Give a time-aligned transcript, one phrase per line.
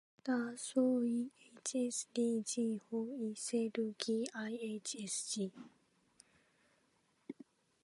[0.23, 1.31] だそい
[1.63, 5.51] ｈｓｄｇ ほ；いせるぎ ｌｈｓｇ